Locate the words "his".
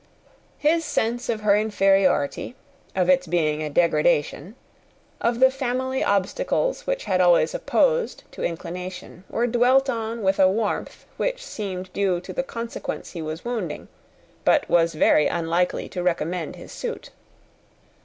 0.57-0.83, 16.55-16.71